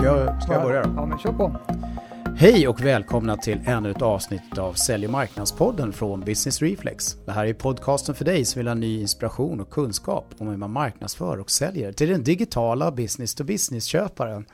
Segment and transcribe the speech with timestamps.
[0.00, 0.92] Ska jag, ska jag börja då?
[0.96, 1.56] Ja, men kör på.
[2.36, 7.16] Hej och välkomna till ännu ett avsnitt av Sälj och marknadspodden från Business Reflex.
[7.26, 10.56] Det här är podcasten för dig som vill ha ny inspiration och kunskap om hur
[10.56, 14.44] man marknadsför och säljer till den digitala business-to-business-köparen.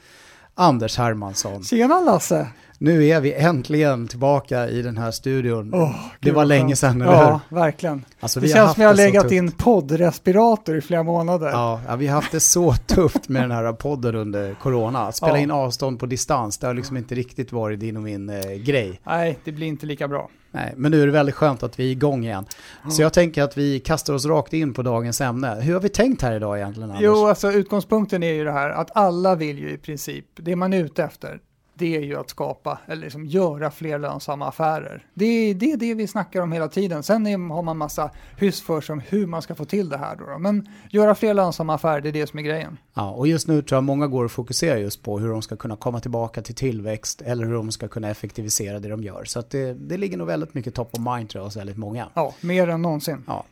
[0.55, 1.63] Anders Hermansson.
[1.65, 2.49] Tjena Lasse!
[2.79, 5.75] Nu är vi äntligen tillbaka i den här studion.
[5.75, 7.57] Oh, det var länge sedan, eller Ja, hur?
[7.57, 8.05] verkligen.
[8.21, 9.33] Alltså, det vi känns som jag har legat tufft.
[9.33, 11.47] i en poddrespirator i flera månader.
[11.51, 14.99] Ja, ja, vi har haft det så tufft med den här podden under corona.
[15.07, 15.39] Att spela Ja.
[15.39, 19.01] in avstånd på distans, det har liksom inte riktigt varit din och min eh, grej.
[19.07, 20.29] Nej, det blir inte lika bra.
[20.51, 22.45] Nej, men nu är det väldigt skönt att vi är igång igen.
[22.91, 25.55] Så jag tänker att vi kastar oss rakt in på dagens ämne.
[25.61, 27.05] Hur har vi tänkt här idag egentligen, Anders?
[27.05, 30.73] Jo, alltså utgångspunkten är ju det här att alla vill ju i princip, det man
[30.73, 31.39] är ute efter,
[31.79, 35.07] det är ju att skapa, eller liksom göra fler lönsamma affärer.
[35.15, 37.03] Det är det, är det vi snackar om hela tiden.
[37.03, 39.97] Sen är, har man massa hyss för sig om hur man ska få till det
[39.97, 40.39] här då, då.
[40.39, 42.79] Men göra fler lönsamma affärer, det är det som är grejen.
[42.95, 45.57] Ja, och just nu tror jag många går och fokuserar just på hur de ska
[45.57, 49.25] kunna komma tillbaka till tillväxt eller hur de ska kunna effektivisera det de gör.
[49.25, 52.09] Så det, det ligger nog väldigt mycket top of mind tror jag hos väldigt många.
[52.15, 53.25] Ja, mer än någonsin.
[53.27, 53.45] Ja.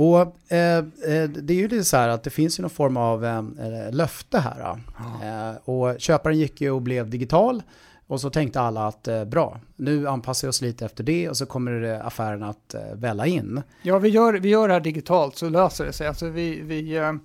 [0.00, 2.96] Och eh, eh, det är ju det så här att det finns ju någon form
[2.96, 4.56] av eh, eh, löfte här.
[4.58, 4.78] då.
[5.26, 7.62] Eh, och köparen gick ju och blev digital.
[8.06, 11.36] Och så tänkte alla att eh, bra, nu anpassar vi oss lite efter det och
[11.36, 13.62] så kommer affären att välla in.
[13.82, 16.08] Ja, vi gör, vi gör det här digitalt så löser det sig.
[16.08, 17.18] Alltså vi, vi,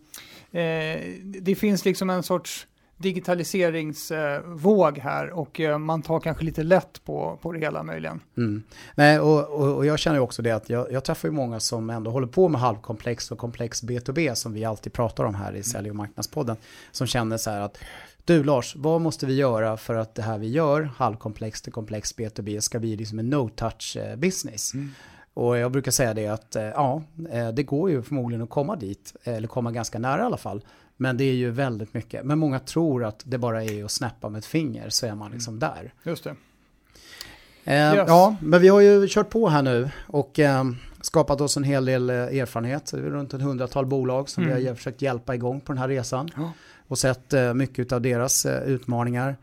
[1.24, 2.68] det finns liksom en sorts
[3.04, 8.20] digitaliseringsvåg här och eh, man tar kanske lite lätt på, på det hela möjligen.
[8.38, 8.64] Mm.
[8.96, 11.90] Nej, och, och, och jag känner också det att jag, jag träffar ju många som
[11.90, 15.64] ändå håller på med halvkomplex och komplex B2B som vi alltid pratar om här i
[15.64, 16.56] Sälj och marknadspodden.
[16.92, 17.78] Som känner så här att
[18.26, 22.16] du Lars, vad måste vi göra för att det här vi gör, halvkomplex till komplex
[22.16, 24.72] B2B, ska bli liksom en no-touch eh, business?
[25.34, 27.02] Och jag brukar säga det att eh, ja,
[27.54, 30.62] det går ju förmodligen att komma dit, eller komma ganska nära i alla fall.
[30.98, 32.26] Men det är ju väldigt mycket.
[32.26, 35.32] Men många tror att det bara är att snäppa med ett finger så är man
[35.32, 35.94] liksom där.
[36.04, 36.36] Just det.
[37.66, 38.06] Eh, Yes.
[38.08, 40.64] Ja, men vi har ju kört på här nu och eh,
[41.02, 42.92] skapat oss en hel del eh, erfarenhet.
[42.92, 44.58] Det är runt ett hundratal bolag som Mm.
[44.58, 46.30] vi har försökt hjälpa igång på den här resan.
[46.38, 46.52] Ja.
[46.88, 49.36] Och sett eh, mycket av deras utmaningar.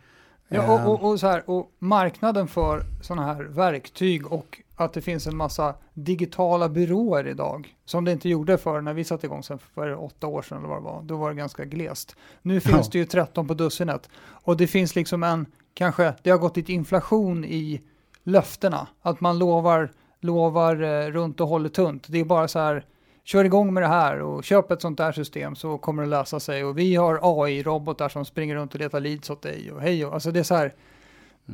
[0.49, 5.01] Ja, och, och, och, så här, och marknaden för sådana här verktyg och att det
[5.01, 9.43] finns en massa digitala byråer idag, som det inte gjorde för när vi satte igång
[9.43, 12.17] sen för åtta år sedan eller vad det var, då var det ganska glest.
[12.43, 12.89] Nu finns Ja.
[12.93, 16.73] det ju 13 på dussinet och det finns liksom en, kanske, det har gått lite
[16.73, 17.81] inflation i
[18.23, 22.05] löftena, att man lovar, lovar eh, runt och håller tunt.
[22.09, 22.85] Det är bara så här,
[23.25, 26.41] kör igång med det här och köp ett sånt där system så kommer det lösa
[26.41, 26.65] sig.
[26.65, 30.15] Och vi har AI-robotar som springer runt och letar leads åt dig och hej och,
[30.15, 30.75] alltså det är så här,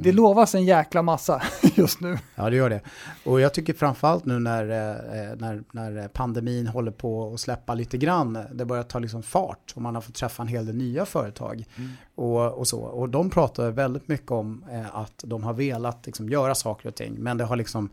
[0.02, 1.42] det lovas en jäkla massa
[1.74, 2.18] just nu.
[2.34, 2.80] Ja, det gör det.
[3.24, 7.98] Och jag tycker framförallt nu när, eh, när, när pandemin håller på att släppa lite
[7.98, 11.06] grann, det börjar ta liksom fart och man har fått träffa en hel del nya
[11.06, 11.64] företag
[12.14, 12.80] och, och så.
[12.80, 16.94] Och de pratar väldigt mycket om eh, att de har velat liksom göra saker och
[16.94, 17.90] ting, men det har liksom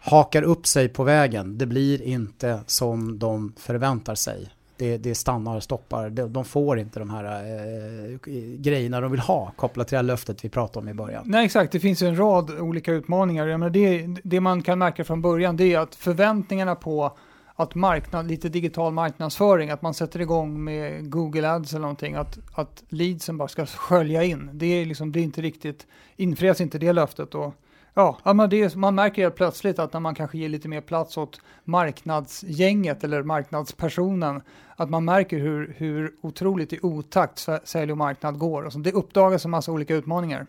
[0.00, 1.58] hakar upp sig på vägen.
[1.58, 4.50] Det blir inte som de förväntar sig.
[4.76, 6.10] Det, det stannar och stoppar.
[6.10, 8.18] De, de får inte de här eh,
[8.56, 11.22] grejerna de vill ha kopplat till det här löftet vi pratade om i början.
[11.26, 11.72] Nej, exakt.
[11.72, 13.46] Det finns ju en rad olika utmaningar.
[13.46, 17.16] Jag menar, det, det man kan märka från början det är att förväntningarna på
[17.56, 22.38] att marknad, lite digital marknadsföring, att man sätter igång med Google Ads eller någonting, att,
[22.54, 24.50] att leadsen bara ska skölja in.
[24.52, 25.86] Det är liksom, det är inte riktigt,
[26.16, 27.34] infrias inte det löftet.
[27.34, 27.54] Och,
[27.94, 30.80] ja, men det är, man märker helt plötsligt att när man kanske ger lite mer
[30.80, 34.42] plats åt marknadsgänget eller marknadspersonen,
[34.76, 38.62] att man märker hur, hur otroligt i otakt sälj och marknad går.
[38.62, 40.46] Och så det uppdagas en massa olika utmaningar.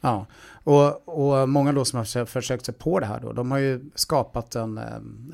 [0.00, 0.26] Ja,
[0.64, 3.90] och, och många då som har försökt, sig på det här då, de har ju
[3.94, 4.84] skapat en, eh,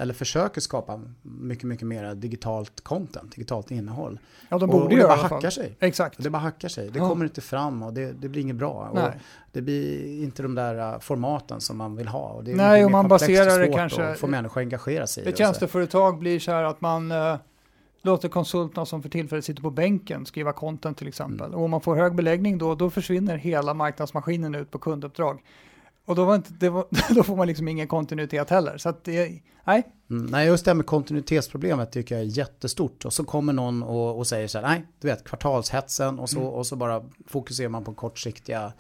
[0.01, 4.19] eller försöker skapa mycket, mycket mer digitalt content, digitalt innehåll.
[4.49, 5.77] Ja, de och, borde och det göra bara hackar sig.
[5.81, 6.23] Exakt.
[6.23, 6.91] Det bara hackar sig.
[6.91, 7.09] Det Ja.
[7.09, 8.89] kommer inte fram och det, det blir inget bra.
[8.91, 9.13] Och Nej.
[9.53, 12.29] det blir inte de där eh, formaten som man vill ha.
[12.29, 14.65] Och det är Nej, och man komplext och baserar det kanske- att få människor att
[14.65, 15.37] engagera sig i och så.
[15.37, 17.37] tjänsteföretag blir så här att man eh,
[18.07, 21.47] låter konsulterna som för tillfället sitter på bänken skriva content till exempel.
[21.47, 21.59] Mm.
[21.59, 25.43] Och om man får hög beläggning då, då försvinner hela marknadsmaskinen ut på kunduppdrag.
[26.05, 28.79] Och då, inte, var, då får man liksom ingen kontinuitet heller.
[28.79, 33.05] Så det, nej, Mm, nej, just det här med kontinuitetsproblemet tycker jag är jättestort.
[33.05, 36.39] Och så kommer någon och, och säger så här, nej, du vet, kvartalshetsen och så,
[36.39, 36.51] Mm.
[36.51, 38.73] och så bara fokuserar man på kortsiktiga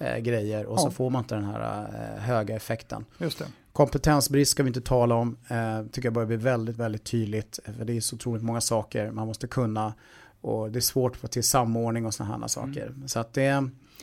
[0.00, 0.90] eh, grejer och så Ja.
[0.90, 1.82] får man inte den här
[2.16, 3.04] eh, höga effekten.
[3.18, 3.44] just det.
[3.72, 7.58] Kompetensbrist ska vi inte tala om, eh, tycker jag börjar bli väldigt, väldigt tydligt.
[7.78, 9.94] För det är så otroligt många saker man måste kunna
[10.40, 12.94] och det är svårt att få till samordning och sådana här saker.
[13.06, 13.42] Så att det,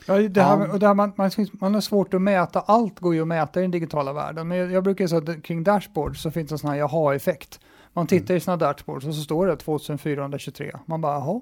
[0.06, 0.72] Ja, det här, Ja.
[0.72, 3.60] och det här man, man, man har svårt att mäta, allt går ju att mäta
[3.60, 4.48] i den digitala världen.
[4.48, 7.60] Men jag, jag brukar säga att kring dashboard så finns det en sån här jaha-effekt.
[7.92, 10.72] Man tittar i sina dashboards och så står det 2423.
[10.86, 11.40] Man bara, jaha,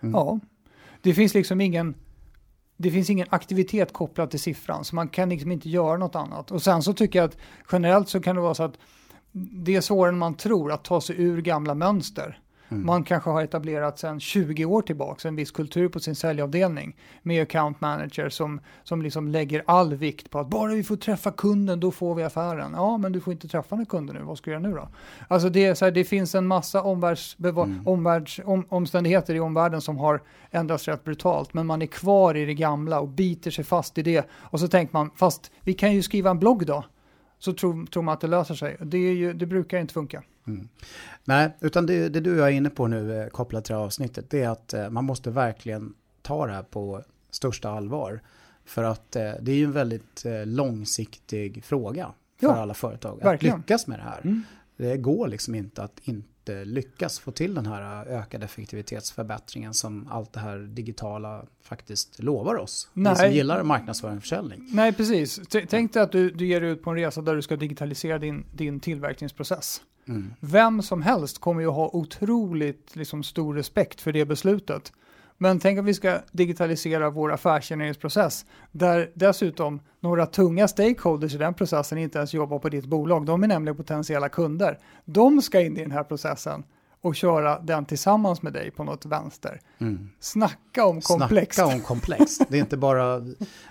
[0.00, 0.12] Mm.
[0.14, 0.40] ja.
[1.02, 1.94] Det finns liksom ingen
[2.76, 6.50] det finns ingen aktivitet kopplad till siffran, så man kan liksom inte göra något annat.
[6.50, 7.36] Och sen så tycker jag att
[7.72, 8.78] generellt så kan det vara så att
[9.32, 12.38] det är svårare än man tror att ta sig ur gamla mönster.
[12.72, 12.86] Mm.
[12.86, 17.42] Man kanske har etablerat sedan 20 år tillbaka en viss kultur på sin säljavdelning med
[17.42, 21.80] account manager som, som liksom lägger all vikt på att bara vi får träffa kunden
[21.80, 22.72] då får vi affären.
[22.74, 24.88] Ja, men du får inte träffa den kunden nu, vad ska du göra nu då?
[25.28, 27.88] Alltså det, är så här, det finns en massa omvärlds, mm.
[27.88, 32.44] omvärlds, om, omständigheter i omvärlden som har ändrats rätt brutalt, men man är kvar i
[32.44, 34.28] det gamla och biter sig fast i det.
[34.32, 36.84] Och så tänker man, fast vi kan ju skriva en blogg då
[37.44, 38.76] så tror, tror man att det löser sig.
[38.80, 40.22] Det, ju, det brukar inte funka.
[40.46, 40.68] Mm.
[41.24, 44.30] Nej, utan det, det du är inne på nu eh, kopplat till det här avsnittet,
[44.30, 48.20] det är att eh, man måste verkligen ta det här på största allvar.
[48.64, 53.18] För att eh, det är ju en väldigt eh, långsiktig fråga för ja, alla företag
[53.18, 53.56] att verkligen.
[53.56, 54.20] lyckas med det här.
[54.24, 54.42] Mm.
[54.76, 60.32] Det går liksom inte att inte lyckas få till den här ökade effektivitetsförbättringen som allt
[60.32, 62.88] det här digitala faktiskt lovar oss.
[62.92, 63.12] Nej.
[63.12, 64.68] Vi som gillar marknadsföring och försäljning.
[64.72, 65.40] Nej, precis.
[65.68, 68.18] Tänk dig att du, du ger dig ut på en resa där du ska digitalisera
[68.18, 69.82] din, din tillverkningsprocess.
[70.08, 70.34] Mm.
[70.40, 74.92] Vem som helst kommer ju ha otroligt liksom, stor respekt för det beslutet.
[75.42, 81.54] Men tänk att vi ska digitalisera vår affärsgenereringsprocess där dessutom några tunga stakeholders i den
[81.54, 83.26] processen inte ens jobbar på ditt bolag.
[83.26, 84.78] De är nämligen potentiella kunder.
[85.04, 86.64] De ska in i den här processen
[87.02, 89.60] och köra den tillsammans med dig på något vänster.
[89.78, 90.10] Mm.
[90.20, 91.54] Snacka om komplext.
[91.54, 92.42] Snacka om komplext.
[92.48, 93.18] Det är, inte bara,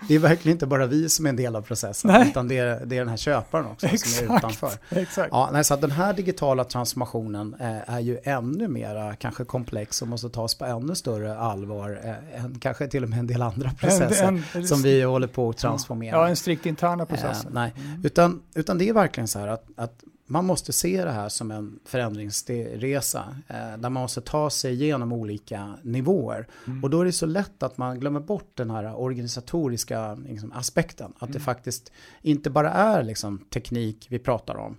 [0.08, 2.28] det är verkligen inte bara vi som är en del av processen, nej.
[2.28, 4.14] utan det är, det är den här köparen också Exakt.
[4.14, 4.72] som är utanför.
[4.90, 5.28] Exakt.
[5.32, 10.08] Ja, nej, så den här digitala transformationen eh, är ju ännu mera kanske komplex och
[10.08, 13.70] måste tas på ännu större allvar eh, än kanske till och med en del andra
[13.70, 16.16] processer en, en, som vi håller på att transformera.
[16.16, 17.44] Ja, en strikt interna process.
[17.44, 18.00] Eh, nej, mm.
[18.04, 21.50] utan, utan det är verkligen så här att, att man måste se det här som
[21.50, 26.48] en förändringsresa eh, där man måste ta sig igenom olika nivåer.
[26.66, 26.84] Mm.
[26.84, 31.12] Och då är det så lätt att man glömmer bort den här organisatoriska liksom, aspekten.
[31.16, 31.32] Att mm.
[31.32, 31.92] det faktiskt
[32.22, 34.76] inte bara är liksom, teknik vi pratar om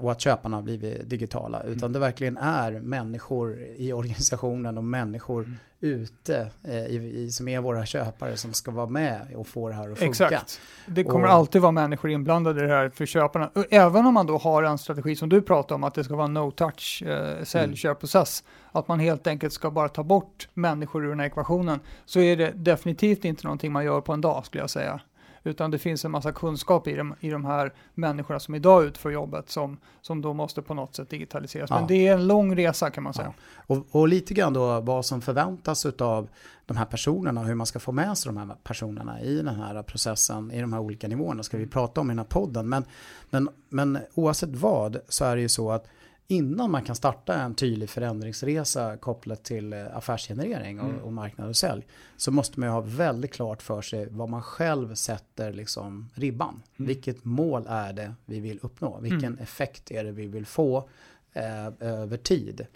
[0.00, 1.62] och att köparna har blivit digitala.
[1.62, 1.92] Utan mm.
[1.92, 7.60] det verkligen är människor i organisationen och människor mm ute eh, i, i, som är
[7.60, 10.24] våra köpare som ska vara med och få det här att funka.
[10.26, 10.60] Exakt.
[10.86, 13.50] Det kommer och, alltid vara människor inblandade i det här för köparna.
[13.70, 16.26] Även om man då har en strategi som du pratar om, att det ska vara
[16.26, 18.80] no touch eh, säljköpprocess, mm.
[18.80, 22.36] att man helt enkelt ska bara ta bort människor ur den här ekvationen, så är
[22.36, 25.00] det definitivt inte någonting man gör på en dag skulle jag säga.
[25.44, 29.10] Utan det finns en massa kunskap i de, i de här människorna som idag utför
[29.10, 31.70] jobbet som, som då måste på något sätt digitaliseras.
[31.70, 31.78] Ja.
[31.78, 33.32] Men det är en lång resa kan man säga.
[33.36, 33.74] Ja.
[33.76, 36.28] Och, och, lite grann då vad som förväntas av
[36.66, 39.82] de här personerna, hur man ska få med sig de här personerna i den här
[39.82, 42.68] processen, i de här olika nivåerna ska vi prata om i den här podden.
[42.68, 42.84] Men,
[43.30, 45.86] men, men oavsett vad så är det ju så att
[46.32, 51.00] innan man kan starta en tydlig förändringsresa kopplat till eh, affärsgenerering och, mm.
[51.00, 51.86] och marknad och sälj
[52.16, 56.62] så måste man ju ha väldigt klart för sig vad man själv sätter liksom ribban.
[56.76, 56.88] Mm.
[56.88, 58.98] Vilket mål är det vi vill uppnå?
[59.00, 59.38] Vilken mm.
[59.38, 60.88] effekt är det vi vill få
[61.32, 62.66] eh, över tid?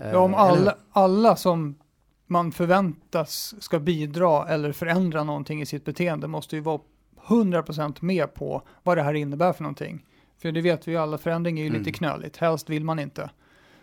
[0.00, 1.78] Eh, ja, om alla, alla som
[2.26, 6.80] man förväntas ska bidra eller förändra någonting i sitt beteende måste ju vara
[7.26, 10.04] 100% med på vad det här innebär för någonting.
[10.42, 11.78] För det vet vi ju alla, förändring är ju mm.
[11.78, 12.36] lite knöligt.
[12.36, 13.30] Helst vill man inte.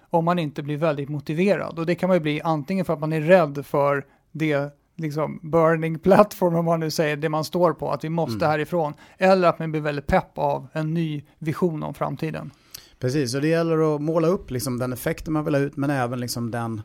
[0.09, 1.79] Om man inte blir väldigt motiverad.
[1.79, 5.39] Och det kan man ju bli antingen för att man är rädd för det liksom
[5.43, 8.49] burning platform, om man nu säger det man står på, att vi måste mm.
[8.49, 8.93] härifrån.
[9.17, 12.51] Eller att man blir väldigt pepp av en ny vision om framtiden.
[12.99, 15.89] Precis, och det gäller att måla upp liksom den effekten man vill ha ut, men
[15.89, 16.81] även liksom den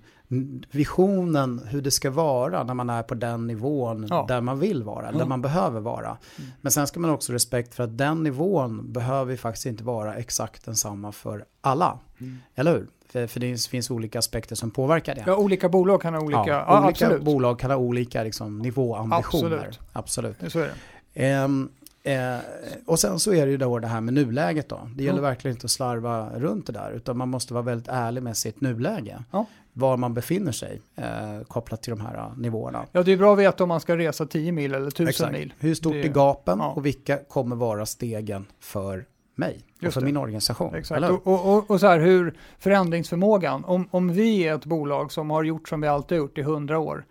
[0.70, 4.24] visionen hur det ska vara när man är på den nivån ja.
[4.28, 5.18] där man vill vara, ja.
[5.18, 6.06] där man behöver vara.
[6.08, 6.50] Mm.
[6.60, 10.64] Men sen ska man också respekt för att den nivån behöver faktiskt inte vara exakt
[10.64, 11.98] densamma för alla.
[12.20, 12.38] Mm.
[12.54, 12.86] Eller hur?
[13.08, 15.24] För, för, det finns olika aspekter som påverkar det.
[15.26, 17.22] Ja, olika bolag kan ha olika, ja, olika absolut.
[17.22, 19.78] bolag kan ha olika liksom, nivåambitioner.
[19.92, 20.38] Absolut.
[20.38, 20.52] absolut.
[20.52, 20.70] Så är
[21.14, 21.44] det.
[21.44, 21.70] Um,
[22.02, 22.38] Eh,
[22.86, 24.88] och sen så är det ju då det här med nuläget då.
[24.96, 25.30] Det gäller mm.
[25.30, 28.60] verkligen inte att slarva runt det där utan man måste vara väldigt ärlig med sitt
[28.60, 29.24] nuläge.
[29.30, 29.46] Ja.
[29.72, 32.86] Var man befinner sig eh, kopplat till de här uh, nivåerna.
[32.92, 35.32] Ja det är bra att veta om man ska resa 10 mil eller 1000 Exakt.
[35.32, 35.54] mil.
[35.58, 36.02] Hur stort det...
[36.02, 36.72] är gapen ja.
[36.72, 39.04] och vilka kommer vara stegen för
[39.34, 40.04] mig och Just för det.
[40.04, 40.74] min organisation.
[40.74, 41.10] Exakt.
[41.10, 45.42] Och, och, och, så här hur förändringsförmågan, om, om vi är ett bolag som har
[45.42, 47.04] gjort som vi alltid gjort i 100 år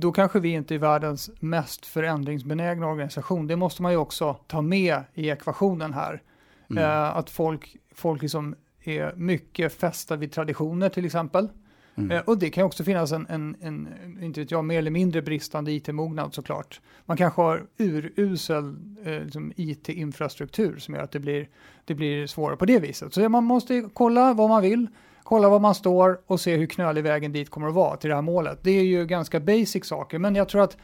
[0.00, 3.46] då kanske vi inte är världens mest förändringsbenägna organisation.
[3.46, 6.22] Det måste man ju också ta med i ekvationen här.
[6.70, 6.84] Mm.
[6.84, 11.48] Eh, att folk, folk liksom är mycket fästa vid traditioner till exempel.
[11.94, 12.10] Mm.
[12.10, 13.88] Eh, och det kan också finnas en, en, en,
[14.22, 16.80] inte vet jag, mer eller mindre bristande it-mognad såklart.
[17.04, 21.48] Man kanske har urusel eh, liksom it-infrastruktur som gör att det blir,
[21.84, 23.14] det blir svårare på det viset.
[23.14, 24.86] Så man måste kolla vad man vill
[25.26, 28.14] kolla var man står och se hur knölig vägen dit kommer att vara till det
[28.14, 28.58] här målet.
[28.62, 30.76] Det är ju ganska basic saker, men jag tror att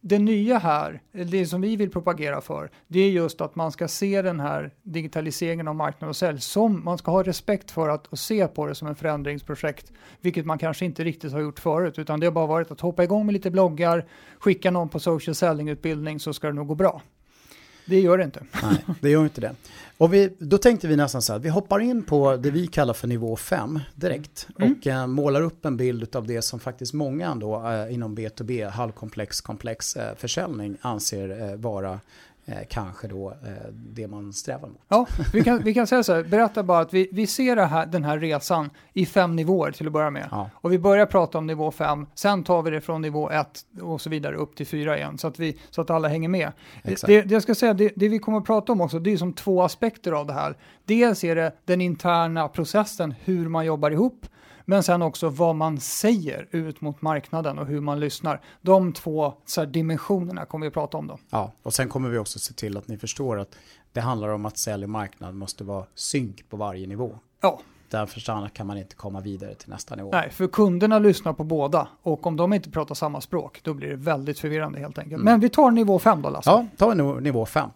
[0.00, 3.88] det nya här, det som vi vill propagera för, det är just att man ska
[3.88, 8.06] se den här digitaliseringen av marknad och sälj som, man ska ha respekt för att
[8.06, 11.98] och se på det som en förändringsprojekt, vilket man kanske inte riktigt har gjort förut,
[11.98, 14.06] utan det har bara varit att hoppa igång med lite bloggar,
[14.38, 17.02] skicka någon på social selling-utbildning så ska det nog gå bra.
[17.84, 18.42] Det gör det inte.
[18.62, 19.54] Nej, det gör inte det.
[20.00, 22.94] Och vi, då tänkte vi nästan så här, vi hoppar in på det vi kallar
[22.94, 24.72] för nivå 5 direkt mm.
[24.72, 28.70] och eh, målar upp en bild av det som faktiskt många ändå eh, inom B2B,
[28.70, 32.00] halvkomplex, komplex eh, försäljning anser vara
[32.68, 34.80] kanske då eh, det man strävar mot.
[34.88, 37.86] Ja, vi kan, vi kan säga så här, berätta bara att vi, vi ser här,
[37.86, 40.28] den här resan i fem nivåer till att börja med.
[40.30, 40.50] Ja.
[40.54, 44.00] Och vi börjar prata om nivå fem, sen tar vi det från nivå ett och
[44.00, 46.52] så vidare upp till fyra igen, så att, vi, så att alla hänger med.
[46.82, 49.16] Det, det, jag ska säga, det, det vi kommer att prata om också, det är
[49.16, 50.56] som två aspekter av det här.
[50.84, 54.26] Dels är det den interna processen, hur man jobbar ihop,
[54.64, 58.40] men sen också vad man säger ut mot marknaden och hur man lyssnar.
[58.60, 61.18] De två så här, dimensionerna kommer vi att prata om då.
[61.30, 63.56] Ja, och sen kommer vi också se till att ni förstår att
[63.92, 67.18] det handlar om att sälj och marknad måste vara synk på varje nivå.
[67.40, 67.60] Ja.
[67.90, 70.10] Därför annars kan man inte komma vidare till nästa nivå.
[70.12, 73.88] Nej, för kunderna lyssnar på båda och om de inte pratar samma språk då blir
[73.88, 75.14] det väldigt förvirrande helt enkelt.
[75.14, 75.24] Mm.
[75.24, 76.50] Men vi tar nivå 5 då Lasse.
[76.50, 77.70] Ja, ta nivå 5.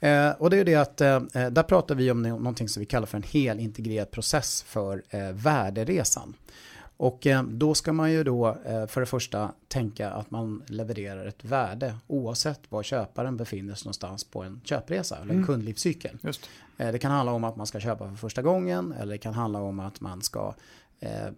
[0.00, 2.86] Eh, och det är det att eh, eh, där pratar vi om någonting som vi
[2.86, 6.34] kallar för en hel integrerad process för eh, värderesan.
[6.98, 11.26] Och eh, då ska man ju då eh, för det första tänka att man levererar
[11.26, 15.46] ett värde oavsett var köparen befinner sig någonstans på en köpresa eller en mm.
[15.46, 16.18] kundlivscykel.
[16.22, 16.40] Just.
[16.76, 19.60] Det kan handla om att man ska köpa för första gången eller det kan handla
[19.60, 20.54] om att man ska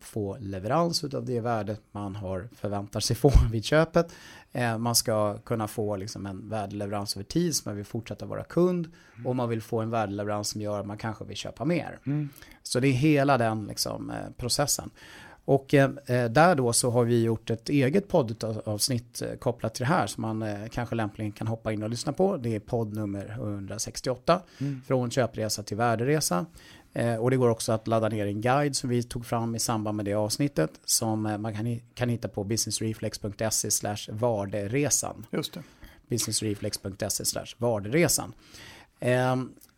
[0.00, 4.12] få leverans av det värdet man har förväntar sig få vid köpet.
[4.52, 8.44] Eh, man ska kunna få liksom en värdeleverans över tid så man vill fortsätta vara
[8.44, 9.26] kund mm.
[9.26, 11.98] och man vill få en värdeleverans som gör att man kanske vill köpa mer.
[12.06, 12.28] Mm.
[12.62, 14.90] Så det är hela den liksom, eh, processen.
[15.48, 19.82] Och eh, eh, där då så har vi gjort ett eget poddavsnitt eh, kopplat till
[19.82, 22.36] det här som man eh, kanske lämpligen kan hoppa in och lyssna på.
[22.36, 24.82] Det är podd nummer 168 mm.
[24.86, 26.46] från köpresa till värderesa.
[26.92, 29.58] Eh, och det går också att ladda ner en guide som vi tog fram i
[29.58, 35.26] samband med det avsnittet som eh, man kan, kan hitta på businessreflex.se varderesan.
[35.30, 35.62] Just det.
[36.08, 38.32] businessreflex.se slash varderesan.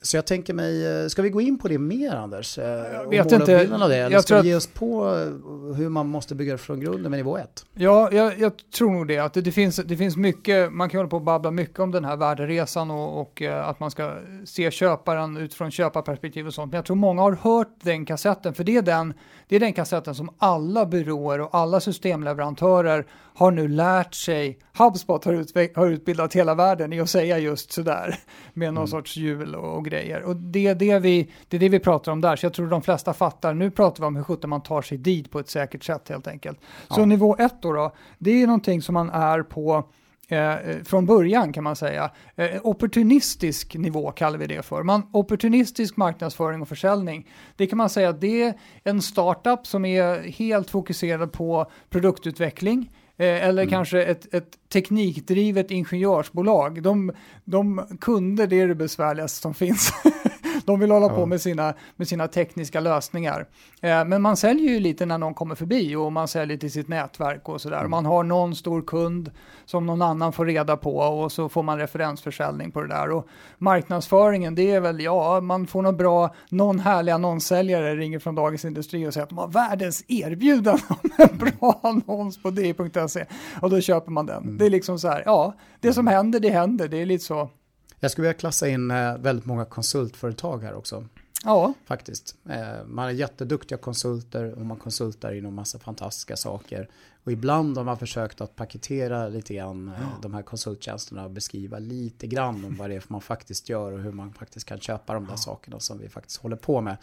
[0.02, 2.58] Så jag tänker mig, eh, ska vi gå in på det mer Anders?
[2.58, 3.68] Eh, jag vet inte.
[3.82, 6.80] Av det, eller jag ska vi ge oss på eh, hur man måste bygga från
[6.80, 7.66] grunden med nivå 1?
[7.74, 9.18] Ja, jag, jag, tror nog det.
[9.18, 11.90] Att det, det, finns, det finns mycket, man kan hålla på och babbla mycket om
[11.90, 16.72] den här värderesan och, och att man ska se köparen utifrån köparperspektiv och sånt.
[16.72, 19.14] Men jag tror många har hört den kassetten, för det är den,
[19.48, 24.58] det är den kassetten som alla byråer och alla systemleverantörer har nu lärt sig.
[24.78, 28.18] HubSpot har, har utbildat hela världen i att säga just sådär
[28.54, 28.88] med någon mm.
[28.88, 30.22] sorts hjul och, och grejer.
[30.22, 32.36] Och det är det, vi, det är det vi pratar om där.
[32.36, 33.54] Så jag tror de flesta fattar.
[33.54, 36.26] Nu pratar vi om hur sjutton man tar sig dit på ett säkert sätt helt
[36.26, 36.58] enkelt.
[36.88, 37.04] Så ja.
[37.04, 39.84] nivå ett då, då, det är någonting som man är på
[40.30, 42.10] Eh, från början kan man säga.
[42.36, 44.82] Eh, opportunistisk nivå kallar vi det för.
[44.82, 47.28] Man, opportunistisk marknadsföring och försäljning.
[47.56, 48.54] Det kan man säga att det är
[48.84, 52.90] en startup som är helt fokuserad på produktutveckling.
[53.20, 53.70] Eh, eller mm.
[53.70, 56.82] kanske ett, ett teknikdrivet ingenjörsbolag.
[56.82, 57.12] De,
[57.44, 59.92] de kunder, det är det besvärligaste som finns.
[60.64, 61.14] De vill hålla ja.
[61.14, 63.46] på med sina, med sina tekniska lösningar.
[63.80, 66.88] Eh, men man säljer ju lite när någon kommer förbi och man säljer till sitt
[66.88, 67.78] nätverk och sådär.
[67.78, 67.90] Mm.
[67.90, 69.30] Man har någon stor kund
[69.64, 73.10] som någon annan får reda på och så får man referensförsäljning på det där.
[73.10, 78.34] Och marknadsföringen, det är väl, ja, man får något bra, någon härlig annonssäljare ringer från
[78.34, 83.24] Dagens Industri och säger att de har världens erbjudande om en bra annons på di.se
[83.60, 84.42] och då köper man den.
[84.42, 84.58] Mm.
[84.58, 86.88] Det är liksom så här, ja, det som händer, det händer.
[86.88, 87.50] Det är lite så
[88.00, 91.04] jag skulle vilja klassa in eh, väldigt många konsultföretag här också.
[91.44, 91.74] Ja.
[91.84, 92.36] Faktiskt.
[92.48, 96.88] Eh, man är jätteduktiga konsulter och man konsultar inom massa fantastiska saker.
[97.24, 100.06] Och ibland har man försökt att paketera lite grann eh, ja.
[100.22, 104.00] de här konsulttjänsterna och beskriva lite grann om vad det är man faktiskt gör och
[104.00, 105.36] hur man faktiskt kan köpa de där ja.
[105.36, 106.96] sakerna som vi faktiskt håller på med.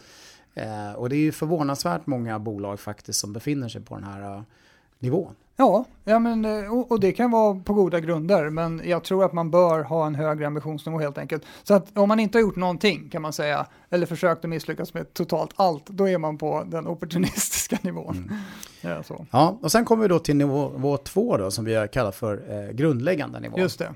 [0.96, 4.44] Och det är ju förvånansvärt många bolag faktiskt som befinner sig på den här
[4.98, 5.34] nivån.
[5.60, 9.24] Ja, ja men, eh, och, och, det kan vara på goda grunder, men jag tror
[9.24, 11.42] att man bör ha en högre ambitionsnivå helt enkelt.
[11.62, 14.94] Så att om man inte har gjort någonting kan man säga, eller försökt att misslyckas
[14.94, 18.16] med totalt allt, då är man på den opportunistiska nivån.
[18.16, 18.34] Mm.
[18.80, 19.26] Ja, så.
[19.30, 22.42] ja, och sen kommer vi då till nivå, nivå två då, som vi kallar för
[22.48, 23.58] eh, grundläggande nivå.
[23.58, 23.94] Just det.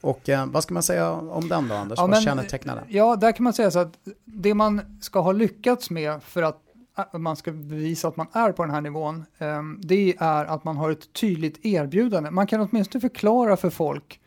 [0.00, 1.98] Och eh, vad ska man säga om den då, Anders?
[1.98, 2.84] Ja, vad kännetecknar den?
[2.88, 3.94] Ja, där kan man säga så att
[4.24, 6.61] det man ska ha lyckats med för att
[6.98, 10.64] Eh, man ska bevisa att man är på den här nivån, ehm, det är att
[10.64, 12.30] man har ett tydligt erbjudande.
[12.30, 14.20] Man kan åtminstone förklara för folk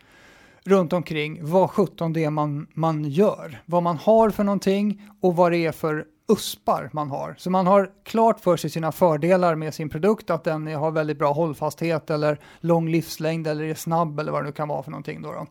[0.63, 5.35] runt omkring vad sjutton det är man, man gör, vad man har för någonting och
[5.35, 7.35] vad det är för USPar man har.
[7.37, 11.19] Så man har klart för sig sina fördelar med sin produkt, att den har väldigt
[11.19, 14.91] bra hållfasthet eller lång livslängd eller är snabb eller vad det nu kan vara för
[14.91, 15.21] någonting.
[15.21, 15.47] Då, då.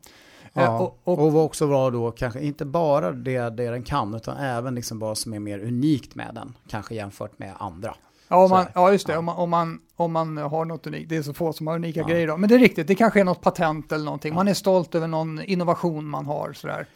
[0.54, 4.14] Ja, eh, och, och, och också var då kanske inte bara det, det den kan
[4.14, 7.94] utan även liksom vad som är mer unikt med den, kanske jämfört med andra.
[8.28, 9.18] Ja, man, ja just det, ja.
[9.18, 11.08] Om, man, om, man, om man har något unikt.
[11.08, 12.06] Det är så få som har unika ja.
[12.06, 12.36] grejer då.
[12.36, 14.34] Men det är riktigt, det kanske är något patent eller någonting.
[14.34, 16.86] Man är stolt över någon innovation man har sådär.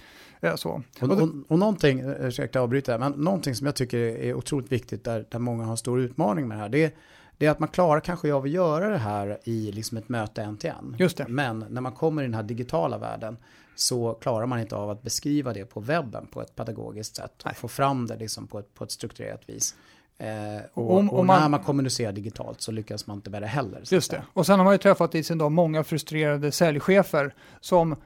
[0.57, 0.83] Så.
[1.01, 5.27] Och, och, och någonting, ursäkta avbryta, men någonting som jag tycker är otroligt viktigt där,
[5.31, 6.91] där många har stor utmaning med det här, det är,
[7.39, 10.43] det är att man klarar kanske av att göra det här i liksom ett möte
[10.43, 10.97] en till en.
[10.99, 11.29] Just det.
[11.29, 13.37] Men när man kommer i den här digitala världen
[13.75, 17.57] så klarar man inte av att beskriva det på webben på ett pedagogiskt sätt och
[17.57, 19.75] få fram det liksom på, ett, på ett strukturerat vis.
[20.19, 23.47] Eh, och, om, och man, när man kommunicerar digitalt så lyckas man inte med det
[23.47, 23.83] heller.
[23.91, 24.23] Just det.
[24.33, 27.97] Och sen har man ju träffat i sin dag många frustrerade säljchefer som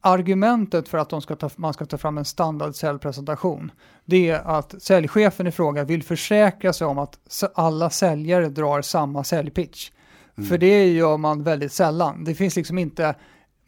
[0.00, 3.72] argumentet för att de ska ta, man ska ta fram en standard säljpresentation,
[4.04, 7.18] det är att säljchefen i fråga vill försäkra sig om att
[7.54, 9.90] alla säljare drar samma säljpitch.
[10.36, 10.48] Mm.
[10.48, 12.24] För det gör man väldigt sällan.
[12.24, 13.14] Det finns liksom inte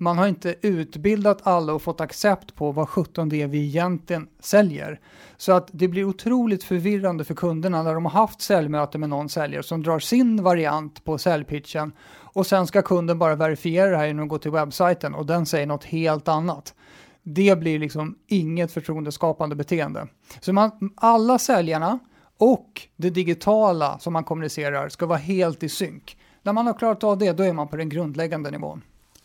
[0.00, 4.28] man har inte utbildat alla och fått accept på vad 17 det är vi egentligen
[4.40, 5.00] säljer.
[5.37, 9.28] Så att det blir otroligt förvirrande för kunderna när de har haft säljmöte med någon
[9.28, 14.07] säljare som drar sin variant på säljpitchen och sen ska kunden bara verifiera det här
[14.07, 16.75] genom att gå till webbsajten och den säger något helt annat.
[17.23, 20.07] Det blir liksom inget förtroendeskapande beteende.
[20.40, 21.99] Så man, alla säljarna
[22.38, 26.16] och det digitala som man kommunicerar ska vara helt i synk.
[26.42, 28.83] När man har klarat av det, då är man på den grundläggande nivån.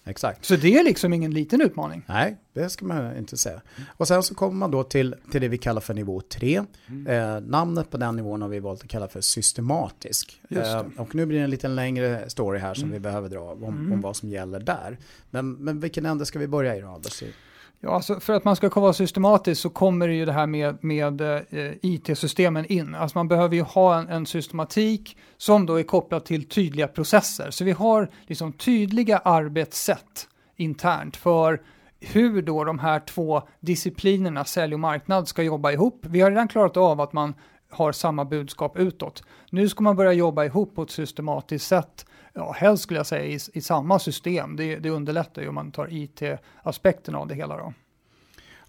[0.07, 0.45] Exakt.
[0.45, 2.03] Så det är liksom ingen liten utmaning.
[2.07, 3.61] Nej, det ska man inte säga.
[3.87, 6.63] Och sen så kommer man då till, till det vi kallar för nivå 3.
[6.87, 7.07] Mm.
[7.07, 10.41] Eh, namnet på den nivån har vi valt att kalla för systematisk.
[10.49, 12.93] Eh, och nu blir det en lite längre story här som mm.
[12.93, 13.91] vi behöver dra om, mm.
[13.91, 14.97] om vad som gäller där.
[15.29, 17.23] Men, men vilken ände ska vi börja i då, Anders?
[17.79, 20.83] Ja, alltså för att man ska vara systematisk så kommer det ju det här med,
[20.83, 22.95] med eh, IT-systemen in.
[22.95, 27.51] Alltså man behöver ju ha en, en, systematik som då är kopplad till tydliga processer.
[27.51, 31.61] Så vi har liksom tydliga arbetssätt internt för
[31.99, 36.05] hur då de här två disciplinerna, sälj och marknad, ska jobba ihop.
[36.09, 37.33] Vi har redan klarat av att man
[37.69, 39.23] har samma budskap utåt.
[39.49, 43.25] Nu ska man börja jobba ihop på ett systematiskt sätt ja, helst skulle jag säga
[43.25, 44.55] i, i samma system.
[44.55, 47.73] Det, det underlättar ju om man tar it-aspekten av det hela då.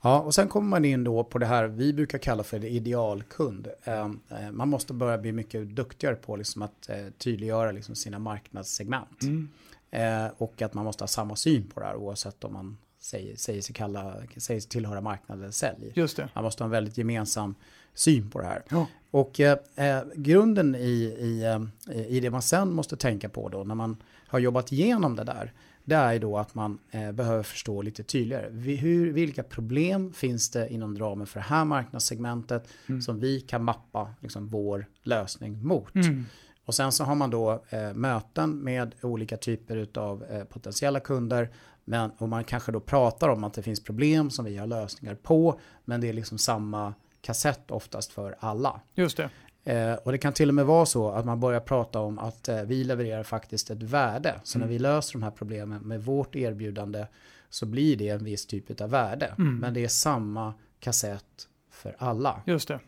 [0.02, 3.68] Ja, och sen kommer man in då på det här vi brukar kalla för idealkund.
[3.84, 8.18] Ehm, eh, man måste börja bli mycket duktigare på liksom att eh, tydliggöra liksom sina
[8.18, 9.22] marknadssegment.
[9.22, 9.48] Mm.
[9.90, 12.76] Eh, och att man måste ha samma syn på det här oavsett om man
[13.06, 15.92] säger, säger, sig, kalla, säger sig tillhöra marknad eller sälj.
[15.94, 16.28] Just det.
[16.34, 17.54] Man måste ha en väldigt gemensam
[17.94, 18.62] syn på det här.
[18.68, 18.86] Ja.
[19.10, 23.64] Och eh, eh, grunden i, i, eh, i det man sen måste tänka på då
[23.64, 23.96] när man
[24.28, 25.52] har jobbat igenom det där,
[25.84, 28.48] det är då att man eh, behöver förstå lite tydligare.
[28.50, 33.02] Vi, hur, vilka problem finns det inom ramen för det här marknadssegmentet mm.
[33.02, 35.94] som vi kan mappa liksom, vår lösning mot?
[35.94, 36.24] Mm.
[36.64, 41.50] Och sen så har man då eh, möten med olika typer av eh, potentiella kunder.
[41.88, 45.14] Men, och man kanske då pratar om att det finns problem som vi har lösningar
[45.14, 45.60] på.
[45.84, 48.80] Men det är liksom samma kassett oftast för alla.
[48.94, 49.30] Just det.
[49.72, 52.48] Eh, och det kan till och med vara så att man börjar prata om att
[52.48, 54.40] eh, vi levererar faktiskt ett värde.
[54.42, 54.68] Så mm.
[54.68, 57.06] när vi löser de här problemen med vårt erbjudande
[57.50, 59.34] så blir det en viss typ av värde.
[59.38, 59.56] Mm.
[59.58, 62.42] Men det är samma kassett för alla.
[62.46, 62.80] Just det.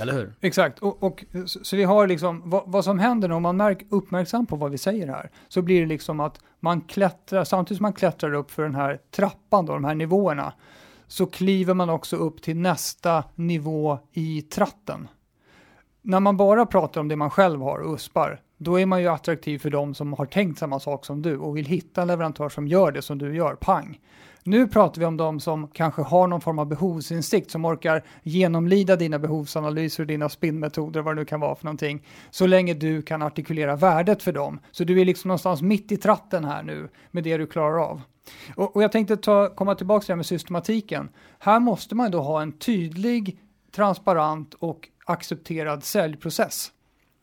[0.00, 0.34] Eller hur?
[0.40, 4.46] Exakt, och, och så vi har liksom vad, vad som händer om man är uppmärksam
[4.46, 7.92] på vad vi säger här, så blir det liksom att man klättrar, samtidigt som man
[7.92, 10.52] klättrar upp för den här trappan då, de här nivåerna,
[11.06, 15.08] så kliver man också upp till nästa nivå i tratten.
[16.02, 19.08] När man bara pratar om det man själv har och uspar, då är man ju
[19.08, 22.48] attraktiv för de som har tänkt samma sak som du och vill hitta en leverantör
[22.48, 24.00] som gör det som du gör, pang.
[24.44, 28.96] Nu pratar vi om de som kanske har någon form av behovsinsikt, som orkar genomlida
[28.96, 33.02] dina behovsanalyser och dina spinnmetoder, vad det nu kan vara för någonting, så länge du
[33.02, 34.60] kan artikulera värdet för dem.
[34.70, 38.00] Så du är liksom någonstans mitt i tratten här nu med det du klarar av.
[38.56, 41.08] Och, och jag tänkte ta, komma tillbaka till det här med systematiken.
[41.38, 43.38] Här måste man då ha en tydlig,
[43.74, 46.72] transparent och accepterad säljprocess.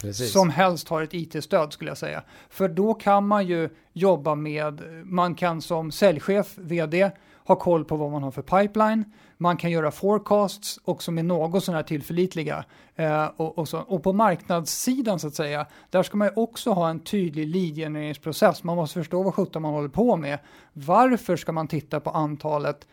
[0.01, 0.31] Precis.
[0.31, 2.23] Som helst har ett IT-stöd skulle jag säga.
[2.49, 7.11] För då kan man ju jobba med, man kan som säljchef, vd,
[7.45, 9.05] ha koll på vad man har för pipeline.
[9.37, 12.65] Man kan göra forecasts och som är något sådana här tillförlitliga.
[12.95, 16.71] Eh, och, och, så, och, på marknadssidan så att säga, där ska man ju också
[16.71, 18.63] ha en tydlig leadgenereringsprocess.
[18.63, 20.39] Man måste förstå vad sjutton man håller på med.
[20.73, 22.87] Varför ska man titta på antalet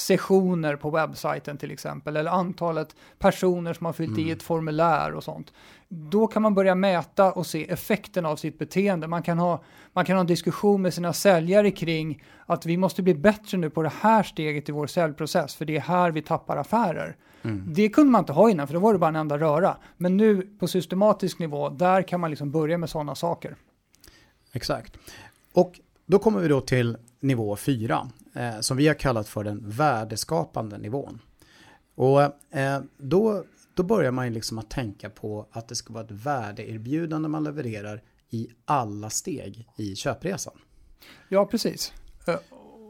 [0.00, 4.28] sessioner på webbsajten till exempel, eller antalet personer som har fyllt mm.
[4.28, 5.52] i ett formulär och sånt.
[5.88, 9.06] Då kan man börja mäta och se effekten av sitt beteende.
[9.06, 13.02] Man kan, ha, man kan ha en diskussion med sina säljare kring att vi måste
[13.02, 16.22] bli bättre nu på det här steget i vår säljprocess, för det är här vi
[16.22, 17.16] tappar affärer.
[17.42, 17.64] Mm.
[17.66, 19.76] Det kunde man inte ha innan, för då var det bara en enda röra.
[19.96, 23.56] Men nu på systematisk nivå, där kan man liksom börja med sådana saker.
[24.52, 24.98] Exakt.
[25.52, 29.60] Och då kommer vi då till nivå 4, eh, som vi har kallat för den
[29.64, 31.20] värdeskapande nivån.
[31.94, 32.22] Och
[32.56, 36.10] eh, då, då börjar man ju liksom att tänka på att det ska vara ett
[36.10, 40.54] värdeerbjudande man levererar i alla steg i köpresan.
[41.28, 41.92] Ja, precis.
[42.26, 42.36] Eh,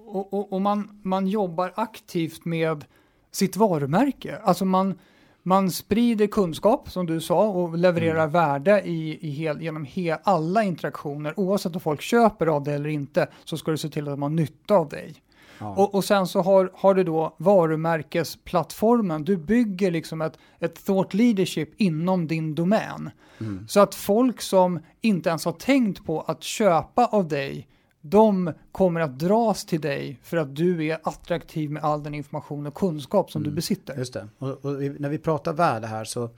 [0.07, 2.85] och, och, och, man, man jobbar aktivt med
[3.31, 4.39] sitt varumärke.
[4.39, 4.99] Alltså man,
[5.43, 8.31] man sprider kunskap, som du sa, och levererar mm.
[8.31, 11.41] värde i, i hel, genom he, alla interaktioner.
[11.41, 14.23] Oavsett om folk köper av det eller inte, så ska du se till att de
[14.23, 15.23] har nytta av dig.
[15.59, 15.75] Ja.
[15.75, 19.25] Och, och, sen så har, har du då varumärkesplattformen.
[19.25, 23.11] Du bygger liksom ett, ett thought leadership inom din domän.
[23.41, 23.69] Mm.
[23.69, 27.69] Så att folk som inte ens har tänkt på att köpa av dig
[28.01, 32.67] de kommer att dras till dig för att du är attraktiv med all den information
[32.67, 33.51] och kunskap som mm.
[33.51, 33.97] du besitter.
[33.97, 34.29] Just det.
[34.39, 36.31] Och, och, när vi pratar värde här så,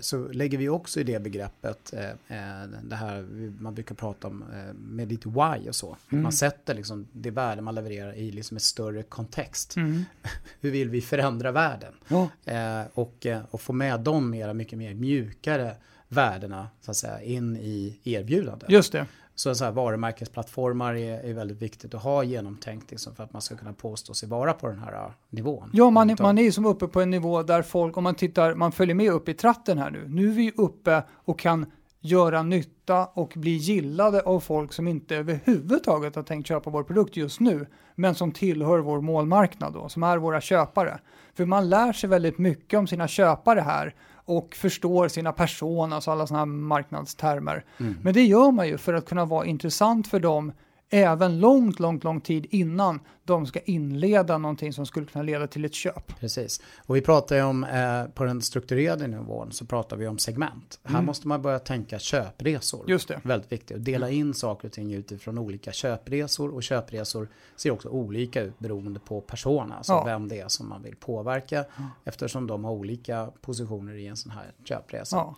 [0.00, 3.22] så lägger vi också i det begreppet eh, eh det här
[3.60, 5.96] man brukar prata om eh, med ditt why och så.
[6.12, 6.22] Mm.
[6.22, 9.76] Man sätter liksom det värde man levererar i liksom ett större kontext.
[9.76, 10.04] Mm.
[10.60, 11.92] Hur vill vi förändra världen?
[12.08, 12.28] Ja.
[12.44, 15.76] Eh, och, eh, och få med de mera, mycket mer mjukare
[16.08, 18.70] värdena så att säga, in i erbjudandet.
[18.70, 19.06] Just det.
[19.34, 23.42] Så, så här, varumärkesplattformar är, är väldigt viktigt att ha genomtänkt liksom, för att man
[23.42, 25.70] ska kunna påstå sig vara på den här uh, nivån.
[25.72, 28.54] Ja, man, är, man är som uppe på en nivå där folk, om man tittar,
[28.54, 30.08] man följer med upp i tratten här nu.
[30.08, 31.66] Nu är vi uppe och kan
[32.00, 37.16] göra nytta och bli gillade av folk som inte överhuvudtaget har tänkt köpa vår produkt
[37.16, 41.00] just nu, men som tillhör vår målmarknad då, som är våra köpare.
[41.34, 46.26] För man lär sig väldigt mycket om sina köpare här och förstår sina personas, alla
[46.26, 47.64] sådana här marknadstermer.
[47.78, 47.96] Mm.
[48.02, 50.52] Men det gör man ju för att kunna vara intressant för dem
[50.92, 55.64] även långt, långt, lång tid innan de ska inleda någonting som skulle kunna leda till
[55.64, 56.18] ett köp.
[56.20, 56.60] Precis.
[56.86, 60.80] Och vi pratar ju om, eh, på den strukturerade nivån så pratar vi om segment.
[60.84, 60.94] Mm.
[60.94, 62.90] Här måste man börja tänka köpresor.
[62.90, 63.20] Just det.
[63.24, 63.76] Väldigt viktigt.
[63.76, 68.58] Att dela in saker och ting utifrån olika köpresor och köpresor ser också olika ut
[68.58, 70.04] beroende på persona, alltså ja.
[70.04, 71.84] vem det är som man vill påverka ja.
[72.04, 75.16] eftersom de har olika positioner i en sån här köpresa.
[75.16, 75.36] Ja.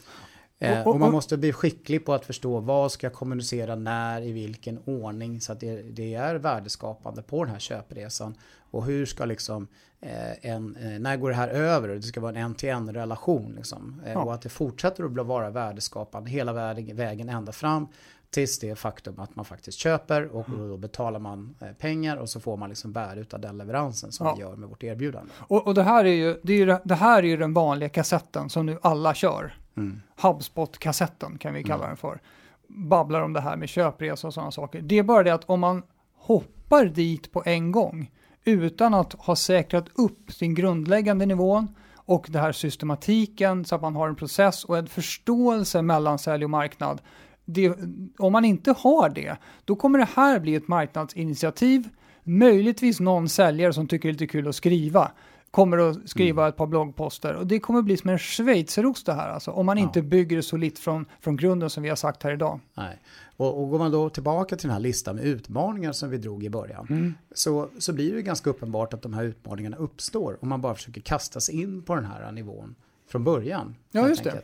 [0.59, 4.33] Eh, och man måste bli skicklig på att förstå vad ska jag kommunicera när, i
[4.33, 8.35] vilken ordning så att det, det är värdeskapande på den här köpresan.
[8.71, 9.69] Och hur ska liksom,
[10.01, 11.89] eh, en, eh, när går det här över?
[11.89, 14.03] Det ska vara en en-till-en relation liksom.
[14.07, 14.23] Ja.
[14.23, 17.87] Och att det fortsätter att vara värdeskapande hela vägen, vägen ända fram
[18.31, 20.69] tills det faktum att man faktiskt köper och mm.
[20.69, 24.35] då betalar man pengar och så får man liksom värde av den leveransen som ja.
[24.35, 25.33] vi gör med vårt erbjudande.
[25.39, 28.51] Och, och det, här är ju, det, är ju, det här är den vanliga kassetten
[28.51, 29.55] som nu alla kör.
[29.77, 30.01] Mm.
[30.17, 31.89] HubSpot-kassetten kan vi kalla mm.
[31.89, 32.21] den för.
[32.67, 34.81] Babblar om det här med köpresa och sådana saker.
[34.81, 35.83] Det är bara det att om man
[36.15, 38.11] hoppar dit på en gång
[38.45, 43.97] utan att ha säkrat upp sin grundläggande nivån och det här systematiken så att man
[43.97, 47.01] har en process och en förståelse mellan sälj och marknad.
[47.45, 47.73] Det,
[48.19, 51.89] om man inte har det, då kommer det här bli ett marknadsinitiativ.
[52.23, 55.11] Möjligtvis någon säljare som tycker det är lite kul att skriva
[55.55, 56.49] kommer att skriva mm.
[56.49, 59.67] ett par bloggposter och det kommer att bli som en schweizerost det här alltså, om
[59.67, 59.85] man ja.
[59.85, 62.61] inte bygger det solitt från, från grunden som vi har sagt här idag.
[62.75, 62.99] Nej.
[63.37, 66.45] Och, och går man då tillbaka till den här listan med utmaningar som vi drog
[66.45, 67.15] i början mm.
[67.35, 71.01] så, så blir det ganska uppenbart att de här utmaningarna uppstår om man bara försöker
[71.01, 72.75] kasta sig in på den här nivån
[73.11, 73.77] från början.
[73.91, 74.43] Ja, just det.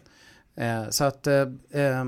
[0.64, 2.04] Eh, så att eh, eh,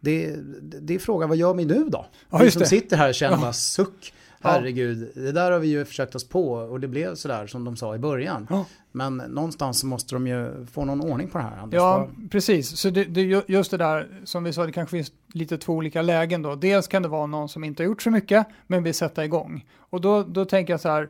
[0.00, 2.06] det, det är frågan, vad gör vi nu då?
[2.30, 2.66] Ja, vi som det.
[2.66, 3.40] sitter här känner ja.
[3.40, 4.12] bara suck.
[4.46, 7.76] Herregud, det där har vi ju försökt oss på och det blev sådär som de
[7.76, 8.46] sa i början.
[8.50, 8.64] Ja.
[8.92, 11.68] Men någonstans måste de ju få någon ordning på det här.
[11.72, 12.28] ja, var...
[12.30, 12.78] precis.
[12.78, 16.02] Så det, det, just det där som vi sa, det kanske finns lite två olika
[16.02, 16.54] lägen då.
[16.54, 19.64] Dels kan det vara någon som inte har gjort så mycket men vill sätta igång.
[19.78, 21.08] Och då, då tänker jag så här,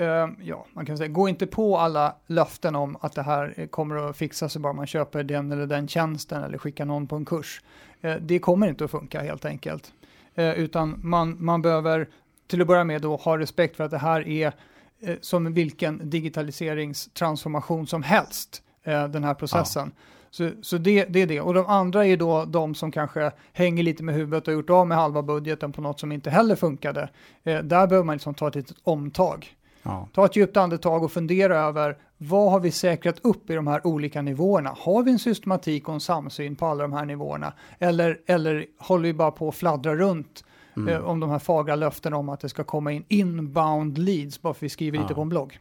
[0.00, 3.96] Uh, ja, man kan säga, gå inte på alla löften om att det här kommer
[3.96, 7.24] att fixa sig bara man köper den eller den tjänsten eller skickar någon på en
[7.24, 7.60] kurs.
[8.04, 9.92] Uh, det kommer inte att funka helt enkelt.
[10.38, 12.08] Uh, utan man, man behöver
[12.46, 14.52] till att börja med då ha respekt för att det här är
[15.00, 19.92] eh, som vilken digitaliseringstransformation som helst, eh, den här processen.
[19.94, 20.02] Ja.
[20.30, 21.40] Så, så det, det, är det.
[21.40, 24.86] Och de andra är då de som kanske hänger lite med huvudet och gjort av
[24.86, 27.08] med halva budgeten på något som inte heller funkade.
[27.44, 29.56] Eh, där behöver man liksom ta ett litet omtag.
[29.82, 30.08] Ja.
[30.14, 33.86] Ta ett djupt andetag och fundera över vad har vi säkrat upp i de här
[33.86, 34.74] olika nivåerna?
[34.78, 37.52] Har vi en systematik och en samsyn på alla de här nivåerna?
[37.78, 40.44] Eller, eller håller vi bara på att fladdra runt
[40.76, 40.88] mm.
[40.88, 44.54] eh, om de här fagra löften om att det ska komma in inbound leads bara
[44.54, 45.02] för att vi skriver ja.
[45.02, 45.58] lite på en blogg.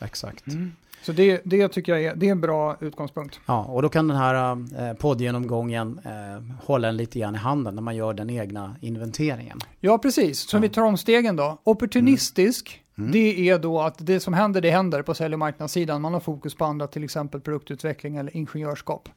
[0.00, 0.46] Exakt.
[0.46, 0.72] Mm.
[1.02, 3.40] Så det, det tycker jag är, det är en bra utgångspunkt.
[3.46, 7.74] Ja, och då kan den här eh, poddgenomgången eh, hålla en lite grann i handen
[7.74, 9.58] när man gör den egna inventeringen.
[9.80, 10.38] Ja, precis.
[10.38, 10.60] Så ja.
[10.60, 11.58] vi tar om stegen då.
[11.64, 13.12] Opportunistisk, mm.
[13.12, 16.02] det är då att det som händer, det händer på sälj och marknadssidan.
[16.02, 19.08] Man har fokus på andra, till exempel produktutveckling eller ingenjörskap.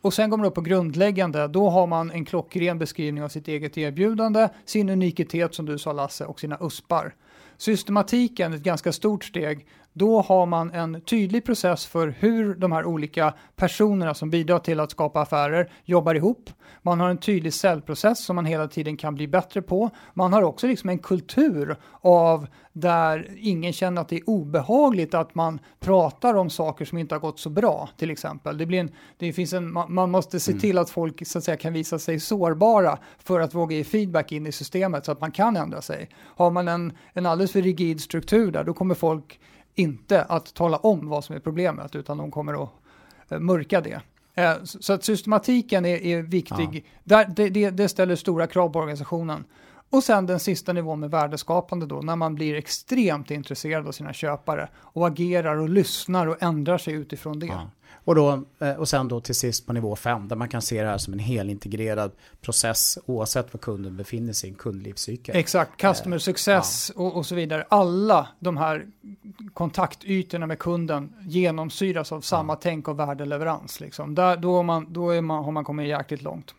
[0.00, 3.48] Och sen kommer man upp på grundläggande, då har man en klockren beskrivning av sitt
[3.48, 7.14] eget erbjudande, sin unikitet som du sa Lasse och sina USPar.
[7.56, 9.66] Systematiken, ett ganska stort steg,
[9.98, 14.80] då har man en tydlig process för hur de här olika personerna som bidrar till
[14.80, 16.50] att skapa affärer jobbar ihop.
[16.82, 19.90] Man har en tydlig säljprocess som man hela tiden kan bli bättre på.
[20.14, 25.34] Man har också liksom en kultur av där ingen känner att det är obehagligt att
[25.34, 28.58] man pratar om saker som inte har gått så bra, till exempel.
[28.58, 30.60] Det, blir en, det finns en, man måste se mm.
[30.60, 34.32] till att folk så att säga, kan visa sig sårbara för att våga ge feedback
[34.32, 36.08] in i systemet så att man kan ändra sig.
[36.24, 39.40] Har man en, en alldeles för rigid struktur där, då kommer folk
[39.78, 42.70] inte att tala om vad som är problemet, utan de kommer att
[43.28, 44.00] eh, mörka det.
[44.34, 46.84] Eh, så att systematiken är, är viktig.
[47.04, 47.24] Ja.
[47.24, 49.44] det, det, det, ställer stora krav på organisationen.
[49.90, 54.12] Och sen den sista nivån med värdeskapande då, när man blir extremt intresserad av sina
[54.12, 57.46] köpare och agerar och lyssnar och ändrar sig utifrån det.
[57.46, 57.70] Ja.
[58.08, 60.82] Och, då, eh, och sen då till sist på nivå 5 där man kan se
[60.82, 65.36] det här som en helintegrerad process oavsett var kunden befinner sig i en kundlivscykel.
[65.36, 67.02] Exakt, customer eh, success ja.
[67.02, 67.66] och, och, så vidare.
[67.68, 68.86] Alla de här
[69.54, 72.58] kontaktytorna med kunden genomsyras av samma ja.
[72.62, 73.80] tänk och värdeleverans.
[73.80, 74.14] Liksom.
[74.14, 76.54] Där, då man, då man, har man kommit jäkligt långt.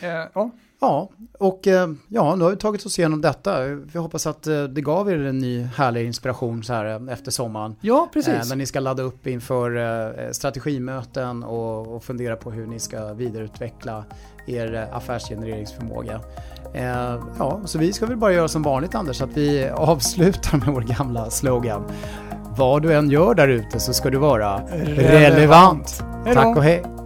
[0.00, 0.50] Eh, ja.
[0.80, 3.64] Ja, och eh, ja, nu har vi tagit oss igenom detta.
[3.64, 7.30] Vi hoppas att eh, det gav er en ny härlig inspiration så här eh, efter
[7.30, 7.76] sommaren.
[7.80, 8.48] Ja, precis.
[8.48, 14.04] När ni ska ladda upp inför strategimöten och, och fundera på hur ni ska vidareutveckla
[14.46, 16.20] er affärsgenereringsförmåga.
[17.38, 20.80] Ja, så vi ska väl bara göra som vanligt Anders, att vi avslutar med vår
[20.80, 21.84] gamla slogan.
[22.56, 25.34] Vad du än gör där ute så ska du vara relevant.
[25.34, 26.02] relevant.
[26.34, 26.97] Tack och hej.